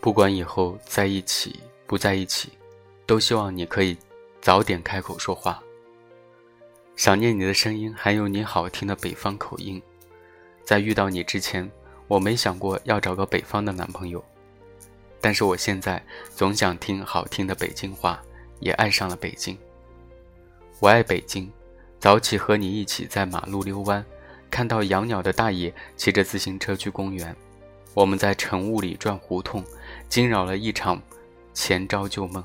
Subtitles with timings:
[0.00, 2.50] 不管以后在一起不在一起，
[3.04, 3.96] 都希望你可以
[4.40, 5.62] 早点开口说话。
[6.96, 9.80] 想念你的声音，还有你好听的北方口音。
[10.64, 11.70] 在遇到你之前，
[12.08, 14.24] 我没想过要找个北方的男朋友，
[15.20, 16.02] 但是我现在
[16.34, 18.22] 总想听好听的北京话，
[18.60, 19.56] 也爱上了北京。
[20.78, 21.50] 我爱北京，
[21.98, 24.02] 早起和你一起在马路溜弯，
[24.50, 27.36] 看到养鸟的大爷骑着自行车去公园，
[27.92, 29.62] 我们在晨雾里转胡同。
[30.10, 31.00] 惊扰了一场
[31.54, 32.44] 前朝旧梦。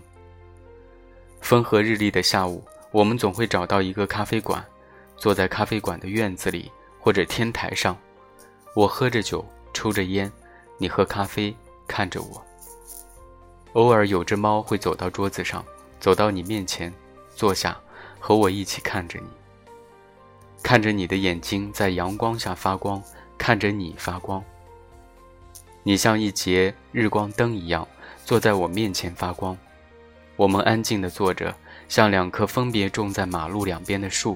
[1.42, 4.64] 风和日丽的下午，我们总会找到一个咖啡馆，
[5.18, 7.98] 坐在咖啡馆的院子里或者天台上。
[8.76, 10.32] 我喝着酒，抽着烟，
[10.78, 11.56] 你喝咖啡，
[11.88, 12.46] 看着我。
[13.74, 15.66] 偶尔有只猫会走到桌子上，
[16.00, 16.94] 走到你面前，
[17.36, 17.76] 坐下，
[18.20, 19.28] 和我一起看着你。
[20.62, 23.02] 看着你的眼睛在阳光下发光，
[23.40, 24.44] 看着你发光。
[25.88, 27.88] 你像一节日光灯一样
[28.24, 29.56] 坐在我面前发光，
[30.36, 31.56] 我们安静地坐着，
[31.88, 34.36] 像两棵分别种在马路两边的树。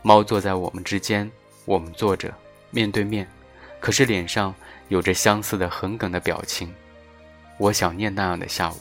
[0.00, 1.28] 猫坐在我们之间，
[1.64, 2.32] 我们坐着
[2.70, 3.28] 面对面，
[3.80, 4.54] 可是脸上
[4.86, 6.72] 有着相似的横梗的表情。
[7.56, 8.76] 我想念那样的下午，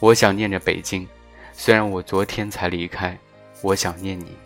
[0.00, 1.06] 我想念着北京，
[1.52, 3.16] 虽然我昨天才离开，
[3.62, 4.36] 我想念你，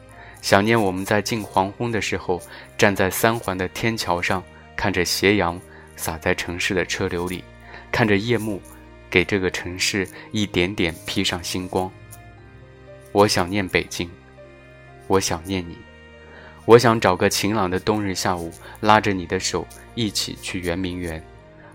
[0.43, 2.43] 想念我们在近黄昏的时候
[2.77, 4.45] 站在三环的天桥上。
[4.77, 5.61] 看着斜阳
[5.97, 7.43] 洒在城市的车流里，
[7.91, 8.61] 看着夜幕
[9.09, 11.91] 给这个城市一点点披上星光。
[13.13, 14.11] 我想念北京，
[15.07, 15.79] 我想念你，
[16.67, 21.25] 我想找个晴朗的冬日下午，拉着你的手一起去圆明园，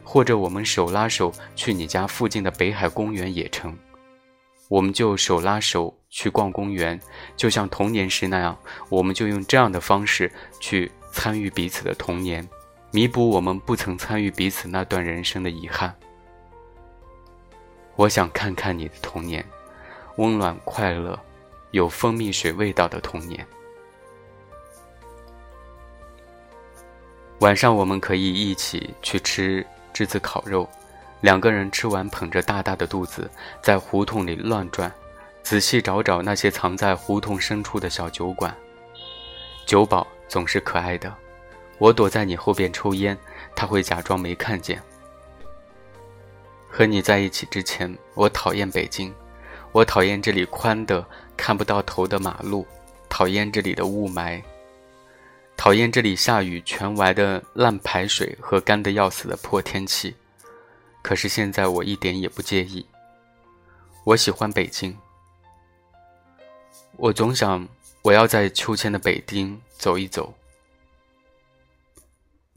[0.03, 3.75] 或者我们手拉手去你家附近的北海公园野城，
[4.69, 6.99] 我们就手拉手去逛公园，
[7.35, 8.55] 就像童年时那样，
[8.89, 12.47] 我们就用这样的方式去参与彼此的童年。
[12.93, 15.95] 弥补我们不曾参与彼此那段人生的遗憾。
[17.95, 19.45] 我想看看你的童年，
[20.17, 21.17] 温暖快乐，
[21.71, 23.47] 有蜂蜜水味道的童年。
[27.39, 30.69] 晚上我们可以一起去吃栀子烤肉，
[31.21, 33.31] 两个人吃完捧着大大的肚子，
[33.61, 34.91] 在胡同里乱转，
[35.43, 38.53] 仔细找找那些藏在胡同深处的小酒馆。
[39.65, 41.15] 酒保总是可爱的。
[41.81, 43.17] 我躲在你后边抽烟，
[43.55, 44.79] 他会假装没看见。
[46.69, 49.11] 和你在一起之前，我讨厌北京，
[49.71, 51.03] 我讨厌这里宽的
[51.35, 52.67] 看不到头的马路，
[53.09, 54.39] 讨厌这里的雾霾，
[55.57, 60.15] 讨厌这里下雨全歪的烂排水和干的要死的破天气。
[61.01, 62.85] 可是现在我一点也不介意。
[64.03, 64.95] 我喜欢北京，
[66.97, 67.67] 我总想
[68.03, 70.31] 我要在秋天的北京走一走。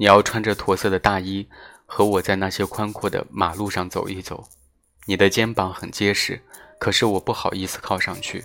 [0.04, 1.48] 你要穿着驼色的大衣，
[1.86, 4.46] 和我在那些宽阔的马路上走一走。
[5.06, 6.38] 你的肩膀很结实，
[6.78, 8.44] 可是我不好意思靠上去，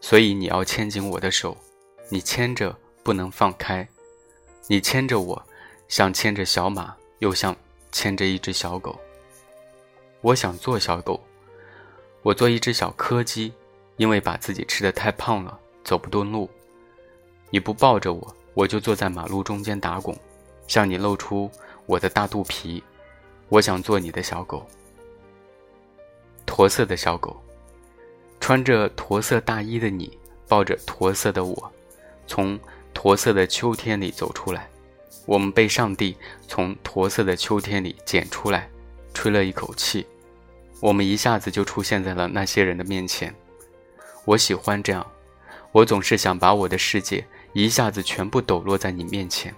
[0.00, 1.54] 所以你要牵紧我的手。
[2.08, 3.86] 你牵着不能放开，
[4.66, 5.46] 你牵着我，
[5.88, 7.54] 像牵着小马，又像
[7.92, 8.98] 牵着一只小狗。
[10.22, 11.22] 我想做小狗，
[12.22, 13.52] 我做一只小柯基，
[13.98, 16.48] 因为把自己吃的太胖了，走不动路。
[17.50, 20.18] 你不抱着我，我就坐在马路中间打滚。
[20.68, 21.50] 向你露出
[21.86, 22.80] 我的大肚皮，
[23.48, 24.64] 我想做你的小狗，
[26.46, 27.36] 驼色的小狗，
[28.38, 31.72] 穿着驼色大衣的你，抱着驼色的我，
[32.26, 32.56] 从
[32.94, 34.68] 驼色的秋天里走出来。
[35.24, 38.68] 我们被上帝从驼色的秋天里捡出来，
[39.12, 40.06] 吹了一口气，
[40.80, 43.34] 我们一下子就出现在了那些人的面前。
[44.24, 45.06] 我喜欢这样，
[45.72, 49.54] 我总是想把我的世界一下子全部抖落在你面前。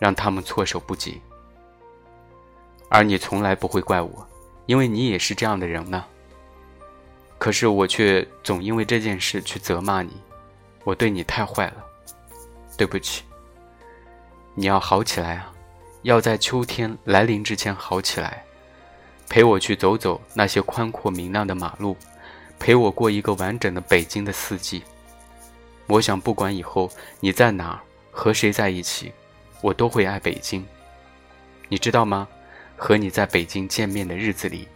[0.00, 1.20] 让他们措手不及，
[2.88, 4.26] 而你从来不会怪我，
[4.64, 6.04] 因为你也是这样的人呢。
[7.38, 10.10] 可是我却总因为这件事去责骂你，
[10.84, 11.84] 我对你太坏了，
[12.76, 13.22] 对不起。
[14.54, 15.52] 你要好起来啊，
[16.02, 18.42] 要在秋天来临之前好起来，
[19.28, 21.96] 陪我去走走那些宽阔明亮的马路，
[22.58, 24.82] 陪我过一个完整的北京的四季。
[25.86, 26.90] 我想，不管以后
[27.20, 27.80] 你在哪儿
[28.10, 29.12] 和谁在一起。
[29.60, 30.64] 我都会爱北京，
[31.68, 32.26] 你知道吗？
[32.76, 34.66] 和你在北京见面的日子里，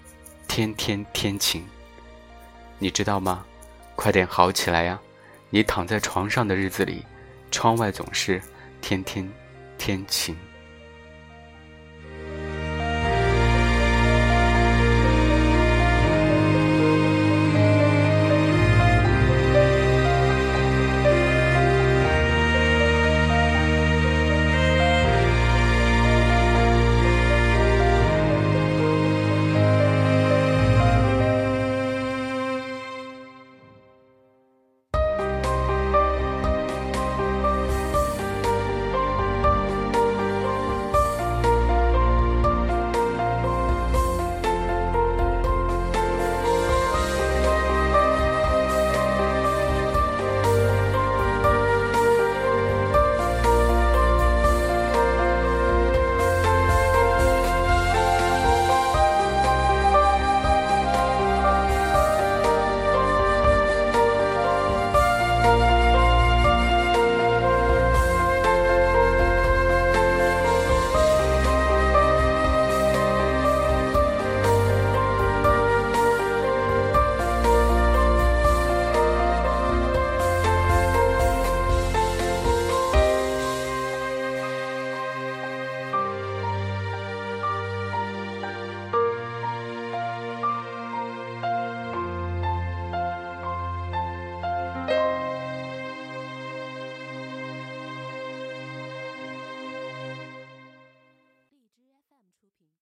[0.46, 1.64] 天天天晴。
[2.78, 3.44] 你知道吗？
[3.96, 5.00] 快点好起来呀！
[5.48, 7.04] 你躺在床上的日子里，
[7.50, 8.42] 窗外总是
[8.82, 9.26] 天天
[9.78, 10.36] 天晴。